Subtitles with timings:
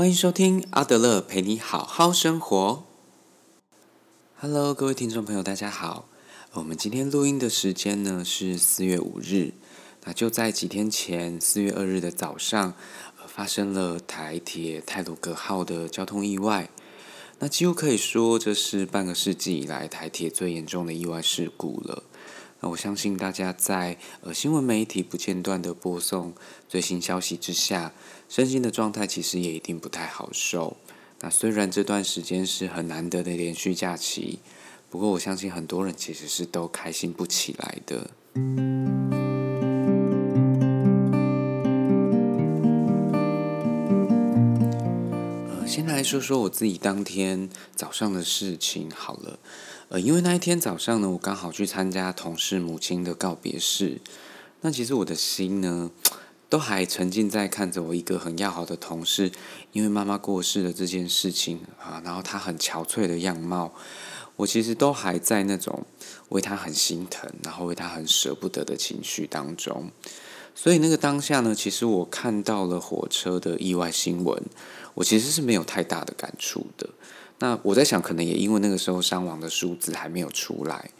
[0.00, 2.84] 欢迎收听阿德勒陪你好好生活。
[4.34, 6.08] Hello，各位听众朋友，大家好。
[6.54, 9.52] 我们今天录音的时间呢是四月五日。
[10.04, 12.72] 那就在几天前，四月二日的早上，
[13.26, 16.70] 发生了台铁泰鲁格号的交通意外。
[17.40, 22.04] 那几乎可以说，这是半个世纪以来台铁最严重的意外事故了。
[22.62, 26.34] 那我相信大家在呃新闻媒体不间断的播送
[26.68, 27.92] 最新消息之下，
[28.28, 30.76] 身心的状态其实也一定不太好受。
[31.20, 34.40] 那虽然这段时间是很难得的连续假期，
[34.90, 38.10] 不过我相信很多人其实是都开心不起来的。
[45.48, 49.38] 呃，先来说说我自己当天早上的事情好了。
[49.90, 54.00] 呃，因为那一天早上呢，我刚好去参加同事母亲的告别式。
[54.60, 55.90] 那其实我的心呢，
[56.48, 59.32] 都还沉浸在看着我一个很要好的同事，
[59.72, 63.74] 因为妈妈过世的这件事情啊，然后她很憔悴的样貌，
[64.36, 65.84] 我其实都还在那种
[66.28, 69.90] 为她很心疼，然后为她很舍不得的情绪当中。
[70.54, 74.40] 所以那个当下呢，其实我看到了火车的意外新闻，
[74.94, 76.88] 我其实是没有太大的感触的。
[77.40, 80.90] 那我在想，可能也因为那个时候伤亡的数字还没有出来，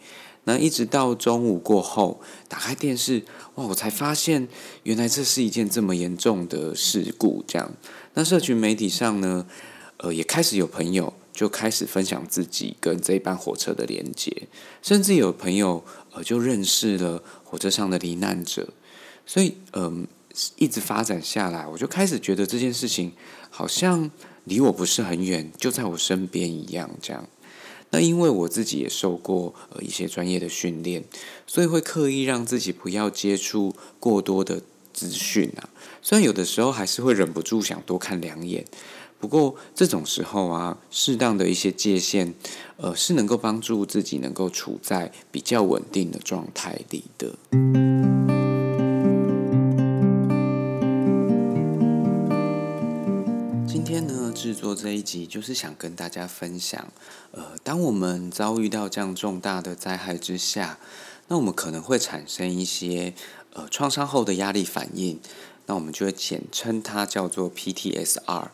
[0.43, 3.23] 那一直到中午过后，打开电视，
[3.55, 4.47] 哇，我才发现
[4.81, 7.43] 原来这是一件这么严重的事故。
[7.47, 7.71] 这样，
[8.15, 9.45] 那社群媒体上呢，
[9.97, 14.47] 呃，也开始有朋友就开始分享自己跟这一班火车的连接，
[14.81, 18.67] 甚至有朋友呃就认识了火车上的罹难者，
[19.27, 20.07] 所以嗯，
[20.55, 23.11] 一直发展下来，我就开始觉得这件事情
[23.51, 24.09] 好像。
[24.45, 27.27] 离我不是很远，就在我身边一样，这样。
[27.91, 31.03] 那因为我自己也受过呃一些专业的训练，
[31.45, 34.61] 所以会刻意让自己不要接触过多的
[34.93, 35.69] 资讯啊。
[36.01, 38.65] 虽然有的时候还是会忍不住想多看两眼，
[39.19, 42.33] 不过这种时候啊，适当的一些界限，
[42.77, 48.00] 呃，是能够帮助自己能够处在比较稳定的状态里的。
[54.75, 56.91] 这一集就是想跟大家分享，
[57.31, 60.77] 呃，当我们遭遇到这样重大的灾害之下，
[61.27, 63.13] 那我们可能会产生一些
[63.53, 65.19] 呃创伤后的压力反应，
[65.65, 68.49] 那我们就会简称它叫做 PTSR。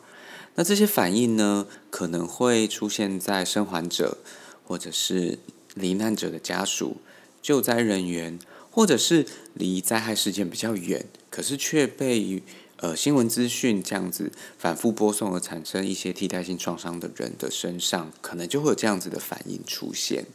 [0.54, 4.18] 那这些反应呢，可能会出现在生还者，
[4.64, 5.38] 或者是
[5.74, 6.98] 罹难者的家属、
[7.40, 8.38] 救灾人员，
[8.70, 12.42] 或者是离灾害事件比较远，可是却被。
[12.80, 20.26] 呃，新闻资讯这样子反复播送而产生一些替代性创伤的人的身上，可能就会有这样子的反应出现。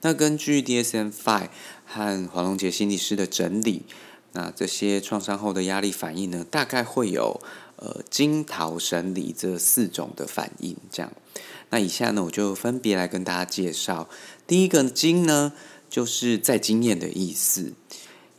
[0.00, 1.48] 那根据 DSM-5
[1.84, 3.82] 和黄龙杰心理师的整理，
[4.32, 7.42] 那这些创伤后的压力反应呢，大概会有
[7.76, 10.74] 呃惊、逃、神、离这四种的反应。
[10.90, 11.12] 这样，
[11.68, 14.08] 那以下呢，我就分别来跟大家介绍。
[14.46, 15.52] 第一个惊呢，
[15.90, 17.74] 就是在经验的意思。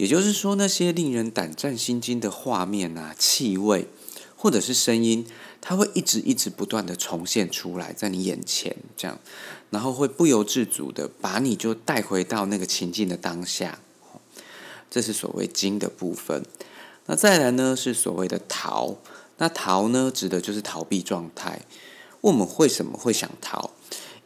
[0.04, 3.88] 也就是说，那些令人胆战心惊的画面啊、气味，
[4.36, 5.26] 或者是声音，
[5.62, 9.18] 它会一直一直不断的重现出来在你眼前，这样，
[9.70, 13.80] 然后会不由自主的把你就带回到那个情境的当下。
[14.92, 16.44] 这是所谓惊的部分。
[17.06, 18.98] 那再来呢，是所谓的逃。
[19.38, 21.62] 那逃呢，指的就是逃避状态。
[22.20, 23.70] 我们为什么会想逃？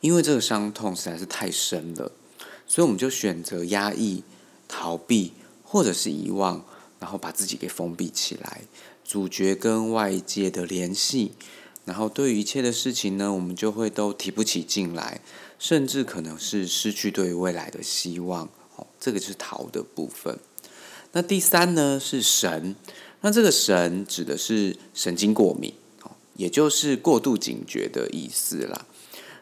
[0.01, 2.11] 因为这个伤痛实在是太深了，
[2.65, 4.23] 所以我们就选择压抑、
[4.67, 5.33] 逃避。
[5.69, 6.63] 或者是遗忘，
[6.97, 8.61] 然后把自己给封闭起来，
[9.03, 11.33] 主角跟外界的联系，
[11.83, 15.19] 然后对于一切的事情呢，我们就会都提不起劲来，
[15.59, 18.49] 甚至可能是失去对于未来的希望。
[18.77, 20.39] 哦，这个是逃的部分。
[21.11, 22.75] 那第三呢是神，
[23.21, 25.73] 那这个神指的是神经过敏，
[26.03, 28.85] 哦，也就是过度警觉的意思啦。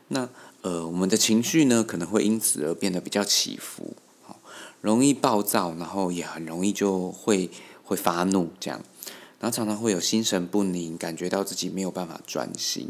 [0.08, 0.28] 那
[0.62, 3.96] 呃，我们的情绪呢可能会因此而变得比较起伏。
[4.86, 7.50] 容易暴躁，然后也很容易就会
[7.84, 8.80] 会发怒，这样，
[9.40, 12.90] 然后常常会有心神不宁，感觉到自己没有办法专心。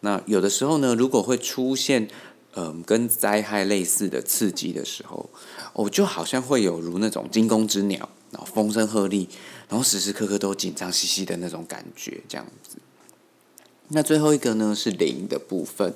[0.00, 2.08] 那有的时候呢，如果会出现
[2.54, 5.28] 嗯跟灾害类似的刺激的时候，
[5.72, 9.26] 我就好像会有如那种惊弓之鸟，然后风声鹤唳，
[9.68, 12.76] 然后时时刻刻都紧张兮兮的那种感觉，这样子。
[13.88, 15.94] 那最后一个呢是零的部分。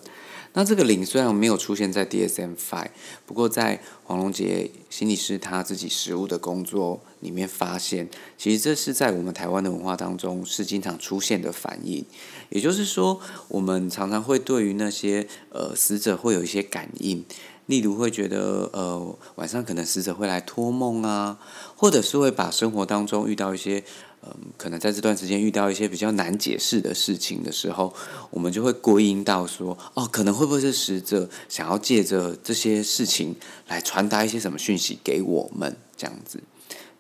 [0.54, 2.86] 那这个零虽然没有出现在 dsmfi
[3.26, 12.04] 不过在黄龙杰心理师他自己实务的工作里面发现，其实这是在我们台湾的文化当中是经常出现的反应。
[12.48, 17.24] 也就是说，我们常常会对于那些呃死者会有一些感应，
[17.68, 21.38] 例如会觉得呃晚上可能死者会来托梦啊，
[21.76, 23.82] 或者是会把生活当中遇到一些
[24.22, 27.94] 嗯，可能在这段时间遇到一些比较难解释的事情的时候，
[28.30, 33.36] 我们就会归因到说，哦，可能会不会是死者想要借着这些事情
[33.68, 36.42] 来传达一些什么讯息给我们这样子。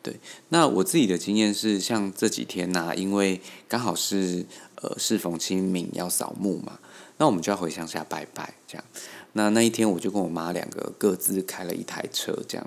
[0.00, 4.46] 对，那我自己的经验是，像这几天呐，因为刚好是
[4.82, 6.78] 呃适逢清明要扫墓嘛，
[7.18, 8.84] 那我们就要回乡下拜拜这样。
[9.32, 12.66] 那那一天我就跟我妈两个各自开了一台车这样。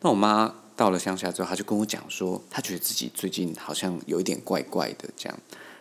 [0.00, 0.54] 那我妈。
[0.76, 5.38] 到了乡下之后，她就跟我讲说，她觉得自己最近好像有一点怪怪的，这样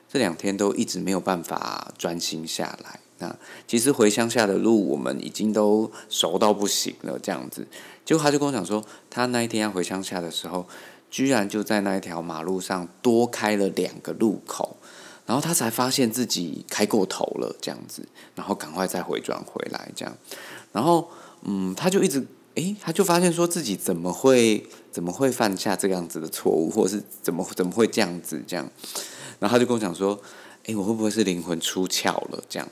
[0.09, 2.99] 这两天都一直没有办法专心下来。
[3.19, 3.33] 那
[3.65, 7.65] 其实回乡下的路我们已经都熟到不行了，这样子。
[8.03, 10.67] 结果他就跟我讲说，他那一天要回乡下的时候，
[11.09, 14.75] 居然就在那一条马路上多开了两个路口，
[15.29, 18.01] 然后他才发现自己开过头了，这样子，
[18.33, 20.17] 然后赶快再回转回来，这样。
[20.71, 21.07] 然后，
[21.43, 22.25] 嗯，他就一直。
[22.55, 28.67] 诶，他就发现说自己怎么会怎么会犯下这样子的错误，或是怎么怎么会这样子这样，
[29.39, 30.19] 然后他就跟我讲说，
[30.65, 32.67] 诶，我会不会是灵魂出窍了这样？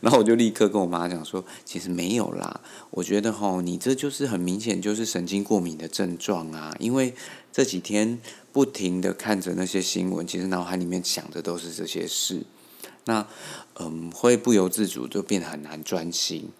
[0.00, 7.14] 然后我就立刻跟我妈讲说，其实没有啦，我觉得吼，你这就是很明显就是神经过敏的症状啊，因为
[7.52, 8.18] 这几天
[8.52, 12.42] 不停的看着那些新闻，其实脑海里面想的都是这些事，
[13.04, 13.26] 那
[13.78, 16.50] 嗯，会不由自主就变得很难专心。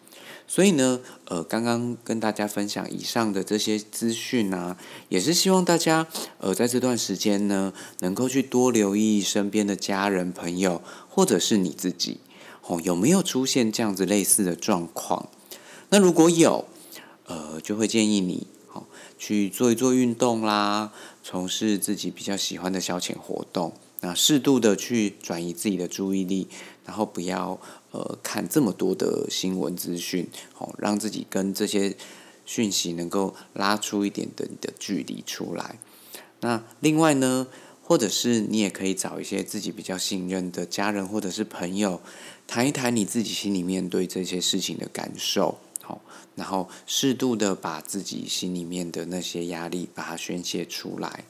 [0.49, 4.77] 所以呢，呃，刚刚跟大家分享以上的这些资讯啊，
[5.09, 6.07] 也是希望大家，
[6.39, 12.19] 呃，在这段时间呢，能够去多留意身边的家人、朋友，或者是你自己，
[12.67, 15.29] 哦，有没有出现这样子类似的状况？
[15.91, 16.65] 那如果有，
[17.27, 18.87] 呃，就会建议你，好，
[19.19, 20.93] 去做一做运动啦，
[21.23, 26.49] 从事自己比较喜欢的消遣活动，那适度的去转移自己的注意力，
[26.85, 27.59] 然后不要。
[27.93, 30.27] 呃，看这么多的新闻资讯，
[30.57, 31.95] 哦，让自己跟这些
[32.47, 35.79] 讯息能够拉出一点的的距离出来。
[36.41, 37.47] 那另外呢，
[37.83, 42.01] 或者是你也可以找一些自己比较信任的家人或者是朋友，
[42.47, 46.01] 谈一谈你自己心里面对这些事情的感受，好，
[46.37, 51.25] 然后适度的把自己心里面的那些压力把它宣泄出来。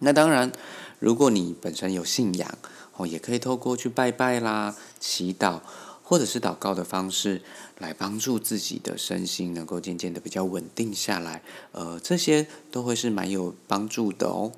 [0.00, 0.50] 那当然，
[0.98, 2.58] 如果你本身有信仰。
[2.96, 5.60] 哦，也可以透过去拜拜啦、祈祷，
[6.02, 7.40] 或者是祷告的方式，
[7.78, 11.42] 来帮助自己的身心能够渐渐的比较稳定下来。
[11.72, 14.52] 呃，这些都会是蛮有帮助的哦。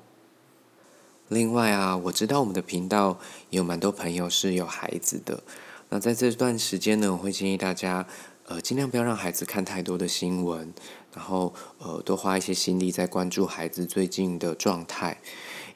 [1.33, 3.17] 另外啊，我知道我们的频道
[3.49, 5.43] 有蛮多朋友是有孩子的。
[5.89, 8.05] 那在这段时间呢，我会建议大家，
[8.45, 10.73] 呃，尽量不要让孩子看太多的新闻，
[11.13, 15.17] 然后呃，多花一些心力在关注孩子最近的状态。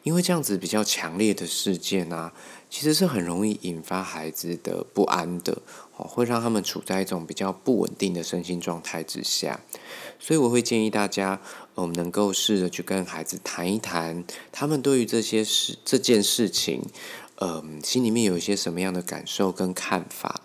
[0.07, 2.31] 因为这样子比较强烈的事件啊，
[2.69, 5.61] 其实是很容易引发孩子的不安的，
[5.97, 9.59] 哦，会让他们处在一种比较不稳定的身心状态之下。
[10.17, 11.41] 所以我会建议大家，
[11.75, 16.81] 我们能够试着去跟孩子谈一谈，他们对于这些事、这件事情，
[17.41, 20.39] 嗯，心里面有一些什么样的感受跟看法，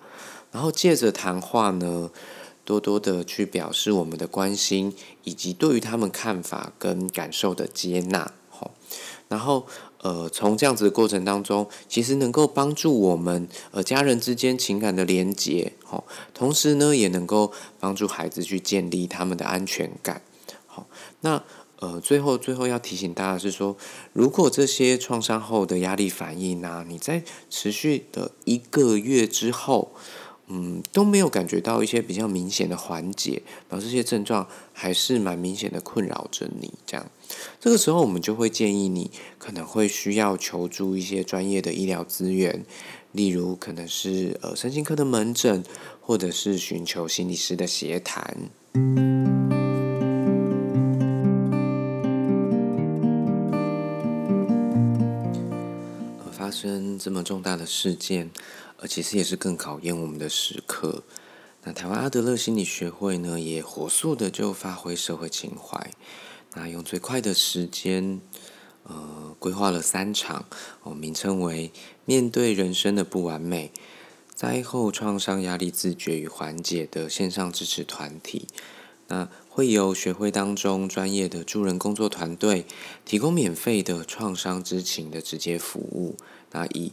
[0.51, 2.11] 然后借着谈话呢，
[2.65, 4.93] 多多的去表示我们的关心，
[5.23, 8.33] 以及对于他们看法跟感受的接纳。
[9.33, 9.67] 然后，
[10.03, 17.51] 呃，从这样子的过程当中，其实能够帮助我们呃家人之间情感的连结，好，同时呢，也能够
[17.81, 20.21] 帮助孩子去建立他们的安全感。
[20.67, 20.87] 好，
[21.23, 21.43] 那
[21.79, 23.75] 呃，最后最后要提醒大家是说，
[24.13, 29.93] 如果这些创伤后的压力反应呢，你在持续的一个月之后。
[30.55, 36.75] 嗯，都没有感觉到一些比较明显的缓解，然后这些症状还是蛮明显的困扰着你。
[36.85, 37.11] 这样，
[37.59, 42.67] 这个时候我们就会建议你可能会需要求助一些专业的医疗资源，
[43.13, 45.65] 例如可能是呃身心科的门诊，
[46.03, 48.37] 或者是寻求心理师的协谈。
[56.31, 58.29] 发生这么重大的事件。
[58.83, 61.05] 而其实也是更考验我们的时刻。
[61.63, 65.93] 那台湾阿德勒心理学会呢，也火速的就发挥社会情怀，
[66.55, 68.21] 那用最快的时间，
[68.83, 70.47] 呃，规划了三场，
[70.83, 71.71] 哦，名称为
[72.05, 73.71] “面对人生的不完美，
[74.35, 78.49] 灾后创伤压力自觉与缓解”的线上支持团体。
[79.07, 82.67] 那会由学会当中专业的助人工作团队，
[83.05, 86.17] 提供免费的创伤知情的直接服务。
[86.51, 86.93] 那以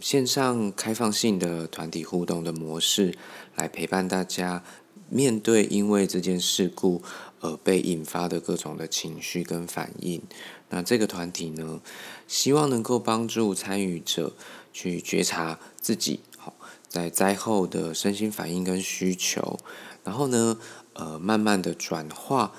[0.00, 3.16] 线上开放性的团体互动的模式，
[3.56, 4.62] 来陪伴大家
[5.08, 7.02] 面对因为这件事故
[7.40, 10.22] 而被引发的各种的情绪跟反应。
[10.68, 11.80] 那这个团体呢，
[12.26, 14.32] 希望能够帮助参与者
[14.72, 16.54] 去觉察自己好
[16.88, 19.58] 在灾后的身心反应跟需求，
[20.04, 20.58] 然后呢。
[20.92, 22.52] 呃，慢慢的转化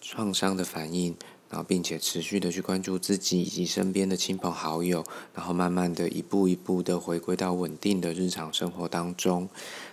[0.00, 1.16] 创伤的反应，
[1.52, 5.04] 然后并且持续的去关注自己以及身边的亲朋好友，
[5.34, 9.46] 然后慢慢的一步一步的回归到稳定的日常生活当中。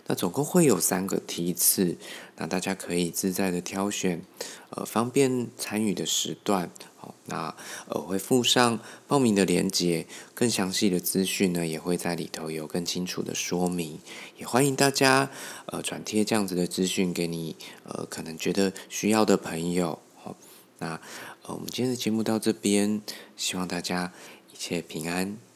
[0.07, 1.97] 那总共会有三个梯次，
[2.37, 4.21] 那大家可以自在的挑选，
[4.69, 6.71] 呃，方便参与的时段。
[6.95, 7.53] 好，那
[7.87, 13.99] 呃会附上报名的链接，更详细的资讯呢也会在里头有更清楚的说明。
[14.37, 15.29] 也欢迎大家
[15.65, 19.99] 呃转贴这样子的资讯给你呃可能觉得需要的朋友。
[20.15, 20.35] 好，
[20.79, 20.99] 那
[21.51, 23.01] 我们今天的节目到这边，
[23.35, 24.13] 希望大家
[24.53, 25.48] 一切平安。